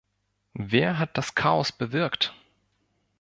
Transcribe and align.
Wer 0.55 0.97
hat 0.97 1.15
das 1.15 1.35
Chaos 1.35 1.71
bewirkt? 1.71 2.33